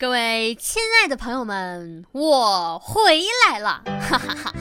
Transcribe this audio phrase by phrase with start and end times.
[0.00, 3.82] 各位亲爱的朋友们，我回来了！
[4.00, 4.54] 哈哈哈！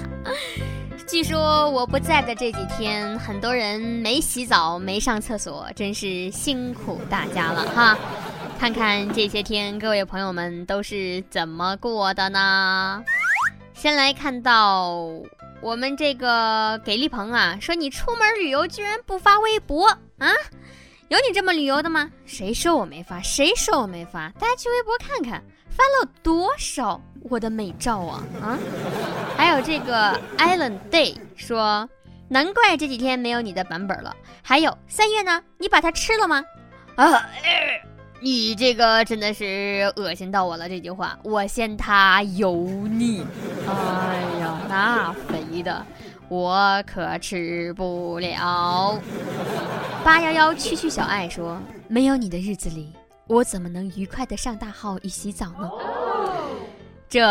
[1.08, 7.98] 据说我不在的这几天，很多人没洗澡、没上厕所，真是辛苦大家了哈！
[8.60, 13.02] 看看这些天各位朋友们都是怎么过的呢？
[13.74, 14.94] 先来看到
[15.62, 19.88] 我们这个给力鹏啊，说你出门旅游居然不发微博
[20.18, 20.34] 啊？
[21.10, 22.07] 有你这么旅游的吗？
[22.28, 23.20] 谁说我没发？
[23.21, 24.30] 谁说我没发？
[24.39, 28.58] 大家去微博看看，发了多少我的美照啊啊！
[29.35, 31.90] 还有这个 Island Day 说，
[32.27, 34.16] 难怪这几天没有你的版本了。
[34.44, 36.45] 还有三月呢，你把它吃了吗？
[36.95, 37.26] 啊，
[38.21, 40.70] 你这个真的是恶心到我了。
[40.70, 43.26] 这句话，我嫌它油腻。
[43.68, 45.84] 哎呀，那肥的。
[46.27, 49.02] 我可吃不了。
[50.03, 52.94] 八幺幺区区小爱说：“没有你的日子里，
[53.27, 55.70] 我怎么能愉快的上大号与洗澡呢？”
[57.09, 57.21] 这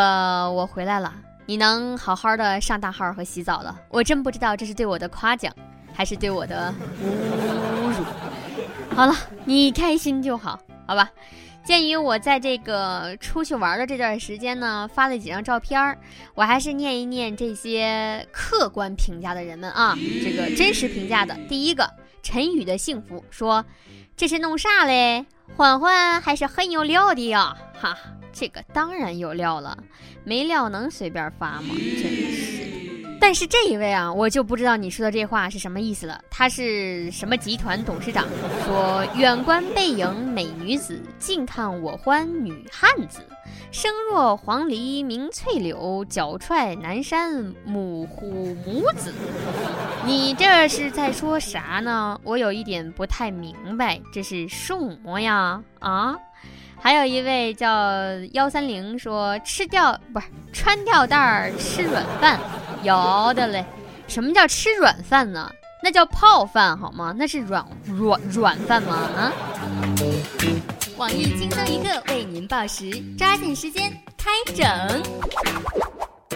[0.50, 1.14] 我回来了，
[1.46, 3.78] 你能好好的上大号和洗澡了。
[3.88, 5.52] 我真不知道这是对我的夸奖，
[5.92, 8.04] 还是对我的侮辱。
[8.94, 11.10] 好了，你开心就好，好吧。
[11.64, 15.98] 鉴于我在这个出去玩的这段时间呢，发了几张照片儿，
[16.34, 21.36] 我还是念一念这些客观评价的人们啊，这个真实评价的。
[21.48, 21.88] 第一个，
[22.30, 23.64] 陈宇的幸福说
[24.14, 25.24] ：“这是弄啥嘞？
[25.56, 27.96] 欢欢还是很有料的呀！”哈，
[28.34, 29.78] 这个当然有料了，
[30.24, 31.74] 没料能随便发吗？
[31.74, 32.57] 真是。
[33.20, 36.20] 但是这一位啊，我就不知道你说的这话是什么意思了。
[36.30, 38.26] 他是什么集团董事长？
[38.64, 43.20] 说远观背影美女子，近看我欢女汉子。
[43.70, 49.12] 声若黄鹂鸣翠柳，脚踹南山母虎母子。
[50.06, 52.18] 你这是在说啥呢？
[52.22, 55.62] 我有一点不太明白，这是什么呀？
[55.80, 56.16] 啊？
[56.80, 57.68] 还有一位叫
[58.32, 62.38] 幺三零说吃吊不是穿吊带儿吃软饭。
[62.82, 63.64] 有的嘞，
[64.06, 65.50] 什么叫吃软饭呢？
[65.82, 67.14] 那叫泡饭好吗？
[67.16, 68.94] 那是软软软饭吗？
[69.16, 69.32] 啊！
[70.96, 74.66] 网易轻松一刻为您报时，抓紧时间开整。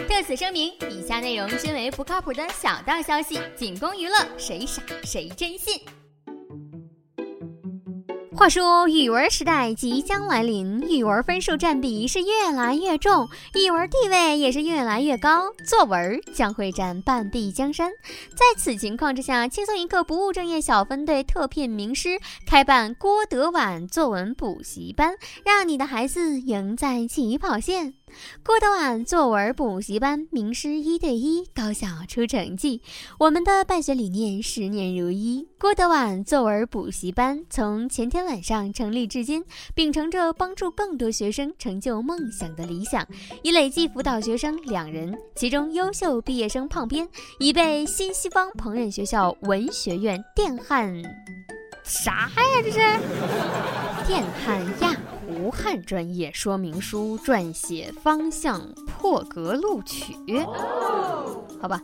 [0.07, 5.81] 特此声明，以下内容均为不靠谱的小道消息，仅供娱乐，谁傻谁真信。
[8.35, 17.91] 话说语文时代即将来临，语文分数占比是越来越重，语文地位也是越来越高，作文将会占半壁江山。
[18.31, 27.93] 在此情况之下，轻松一刻不务正业小分队特聘名师开办郭德婉作文补习班，让你的孩子赢在起跑线。
[28.43, 32.81] 郭德婉作文补习班，名师一对一，高效出成绩。
[33.19, 35.47] 我们的办学理念十年如一。
[35.59, 39.43] 郭德婉作文补习班从前天晚上成立至今，
[39.73, 43.07] 秉承着帮助更多学生成就梦想的理想，
[43.41, 47.07] 已累计辅导学生两人，其中优秀毕业生胖边
[47.39, 51.01] 已被新西方烹饪学校文学院电焊。
[51.83, 52.61] 啥呀？
[52.63, 52.79] 这是
[54.07, 54.95] 电焊亚
[55.35, 60.13] 无汉专业说明书撰写方向破格录取。
[61.63, 61.81] 好吧，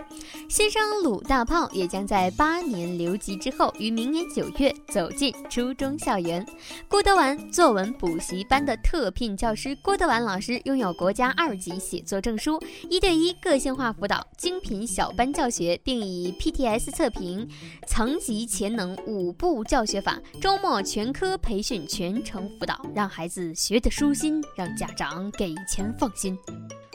[0.50, 6.46] 新生鲁大炮也将在八年留级之后，于明年九月走进初中校园。
[6.90, 17.48] 郭德完作文补习班的特聘教师郭德完老师拥有国家二级写作证书，一对一个性化辅导，精品小班教学，并以 PTS 测评、
[17.88, 26.38] 层级潜能五步教学法，周末全科培训，全程辅导，让孩子学得舒心，让家长给钱放心。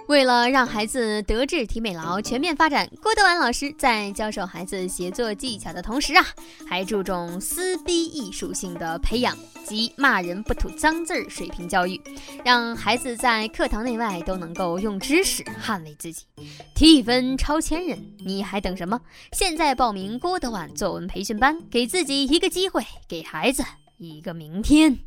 [0.06, 6.24] 为了让孩子德智体美劳全面发展，郭德完老师在教授孩子写作技巧的同时啊，
[6.68, 9.34] 还注重撕逼艺术性的培养
[9.66, 11.98] 及骂人不吐脏字儿水平教育，
[12.44, 16.26] 让孩子在课堂内外都能够用知识捍卫自己，
[16.74, 17.98] 提分超千人。
[18.18, 19.00] 你还等什么？
[19.32, 23.64] 现在报名郭德婉作文培训班，给自己一个机会，给孩子
[23.96, 24.98] 一个明天。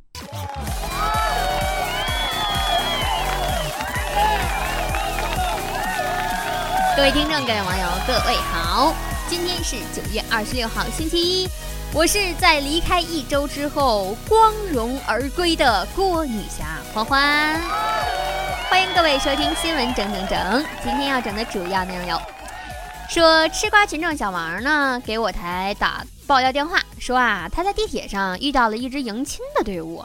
[6.97, 8.91] 各位听众，各位网友，各位好！
[9.29, 11.47] 今天是九月二十六号，星期一。
[11.93, 16.65] 我是在离开一周之后光荣而归的郭女侠
[16.95, 17.61] 欢欢。
[18.67, 20.65] 欢迎各位收听新闻整整整。
[20.83, 22.19] 今天要整的主要内容有：
[23.07, 30.03] 说吃瓜群众小王呢给我台打爆料电话，说啊他在地铁上遇到了一支迎亲的队伍。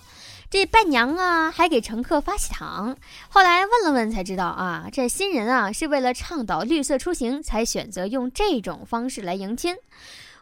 [0.52, 2.94] 这伴娘啊，还给乘客发喜糖。
[3.30, 9.74] 后来问了问才知道啊，这新人啊是为了倡导绿色出行，才选择用这种方式来迎亲。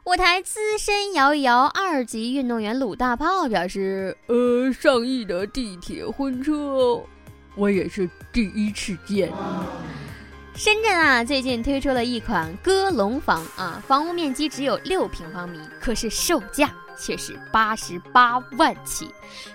[0.02, 7.00] 我台资深摇一摇二级运动员鲁大炮表示：“呃，上亿的地铁婚车，
[7.54, 9.32] 我也是第一次见。
[10.56, 16.68] 深圳啊，最近推出了一款鸽笼房啊，房屋面积只有六平方米，可是售价
[17.00, 19.08] 却是八十八万起，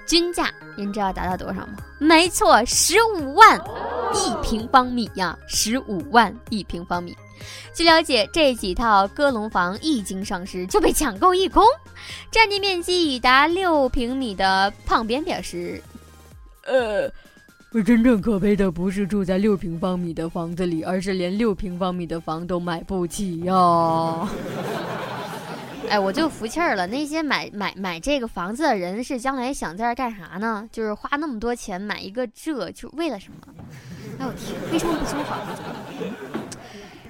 [0.07, 1.77] 均价您知道达到多少吗？
[1.99, 3.57] 没错，十五万
[4.13, 7.15] 一平方米呀，十五万一平方米。
[7.73, 11.63] 据了解，这几套鸽笼房一经上市就被抢购一空，
[12.31, 15.81] 占地面积已达六平米的胖边表示，
[16.65, 17.11] 呃。
[17.85, 23.53] 真正可悲的不是住在六平方米的房子里，而是连六平方米的房都买不起呀！
[25.89, 26.87] 哎，我就服气儿了。
[26.87, 30.67] 那些买买买这个房子的人，是将来想在这干啥呢？
[30.71, 33.53] 就是花那么多钱买一个这，就为了什么？
[34.19, 35.61] 哎我天，为什么不租房子？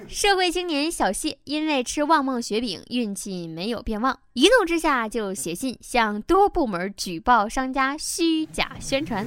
[0.08, 9.26] 社会青年小谢因为吃旺旺雪饼，运气没有变旺，一怒之下就写信向多部门举报商家虚假宣传。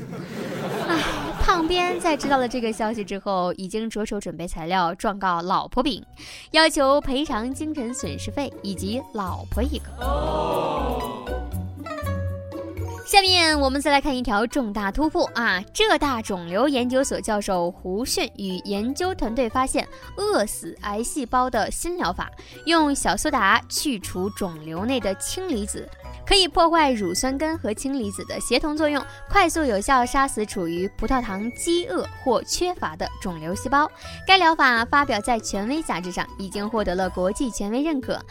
[1.59, 6.01] 唉，胖边在知道了这个消息之后，已经着手准备材料状告老婆饼，
[6.51, 9.89] 要求赔偿精神损失费以及老婆一个。
[13.05, 15.61] 下面我们再来看一条重大突破啊！
[15.73, 19.85] 浙大肿瘤研究所教授胡迅与研究团队发现，
[20.15, 22.31] 饿死癌细胞的新疗法，
[22.67, 25.89] 用小苏打去除肿瘤内的氢离子，
[26.29, 33.89] 可以破坏乳酸根和氢离子的协同作用，快速有效杀死处于葡萄糖饥饿或缺乏的肿瘤细胞。
[34.27, 38.23] 该疗法发表在权威杂志上，已经获得了国际权威认可。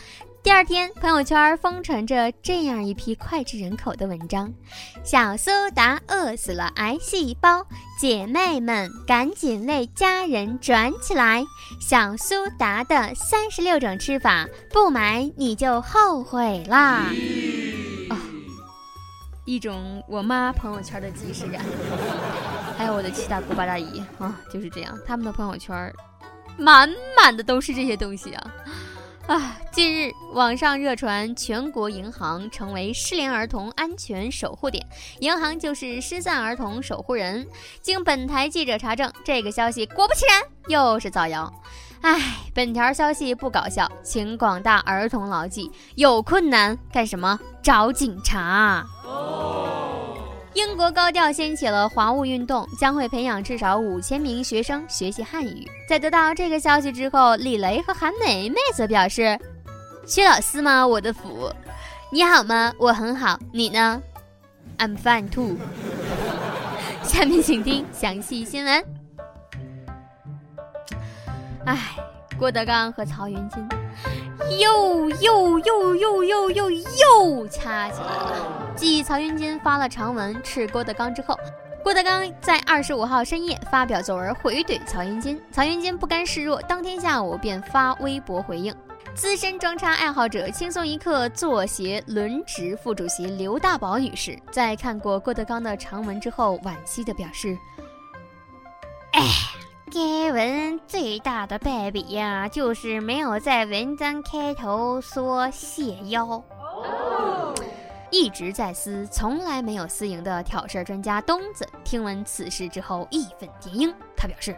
[0.45, 4.55] 第二天，朋友圈疯传着这样一批脍炙人口的文章
[5.03, 7.67] ：“小苏打饿死了癌细胞，
[8.01, 11.45] 姐妹们赶紧为家人转起来！
[11.81, 17.07] 小苏打的三十六种吃法，不买你就后悔啦！”
[19.49, 21.65] 啊，一种我妈朋友圈的即视感。
[22.77, 25.91] 还有我的七大姑八大姨啊，就是这样，他们的朋友圈
[26.59, 28.55] 满满的都是这些东西啊。
[29.29, 29.59] 啊！
[29.71, 34.83] 近日，网上热传全国银行成为失联儿童安全守护点，
[35.21, 37.47] 银行就是失散儿童守护人。
[37.83, 41.53] 经本台记者查证，这个消息果不其然又是造谣。
[42.01, 47.39] 唉，本条消息不搞笑，请广大儿童牢记：有困难干什么？
[47.63, 48.87] 找警察。
[50.59, 55.65] 英国高调掀起了华务运动，将会培养至少五千名学生学习汉语。
[55.89, 59.39] 在得到这个消息之后，李雷和韩梅梅则表示
[60.05, 60.85] ：“薛老师吗？
[60.85, 61.49] 我的福！
[62.11, 62.73] 你好吗？
[62.77, 64.03] 我很好，你呢
[64.79, 65.55] ？I'm fine too。
[67.07, 68.85] ”下面请听详细新闻。
[71.67, 71.79] 哎，
[72.37, 73.69] 郭德纲和曹云金。
[74.59, 78.68] 又又又又又又又掐起来了。
[78.79, 81.37] 继曹云金发了长文斥郭德纲之后，
[81.83, 85.37] 郭德纲在二十五号深夜发表作文回怼曹云金。
[85.51, 88.73] 曹云金不甘示弱，当天下午便发微博回应。
[89.17, 97.59] 资深装叉爱好者轻松一刻作协轮值副主席刘大宝女士，在看过郭德纲的长文之后，惋惜地表示
[99.13, 99.23] ：“哎。”
[99.91, 106.45] 该文最大的败笔呀，就是没有在文章开头说谢邀。
[108.11, 113.95] 一直在私，从来没有私营的挑事儿专家东子，听闻此事之后义愤填膺。
[114.17, 114.57] 他表示：“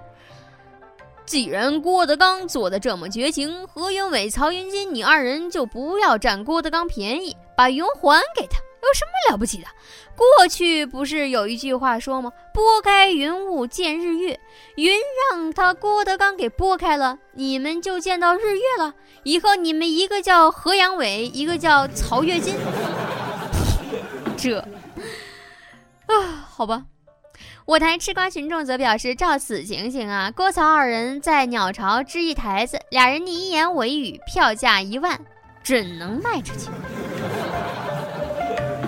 [1.26, 9.66] 既然郭德纲做的这么绝情，何云伟、曹云金，你二人就不要占郭德纲便宜，把云还给他。”有什么了不起的？
[10.16, 12.32] 过去不是有一句话说吗？
[12.54, 14.40] 拨开云雾见日月，
[14.76, 14.90] 云
[15.30, 18.94] 让他郭德纲给拨开了，你们就见到日月了。
[19.22, 22.54] 以后你们一个叫何阳伟，一个叫曹月金。
[24.40, 26.84] 这啊，好吧。
[27.66, 35.18] 我台吃瓜群众则表示，照此情形啊，郭曹二人在鸟巢支一台子，俩人你一言我一语，票价一万，
[35.62, 36.68] 准能卖出去。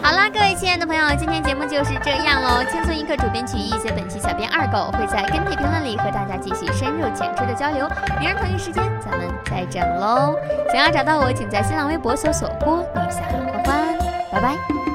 [0.02, 2.64] 好啦，各位亲爱的朋友，今天节目就是这样喽。
[2.64, 7.88] 轻松一刻主编曲艺，写本期小编二狗会在跟帖评论里和大家继续深入浅出的交流。
[8.18, 10.34] 明儿同一时间咱们再整喽。
[10.72, 13.98] 想要找到我，请在新浪微博搜索“郭女侠欢欢”。
[14.32, 14.91] 拜拜。